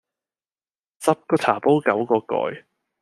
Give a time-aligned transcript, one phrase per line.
[0.99, 2.63] 十個茶煲九個蓋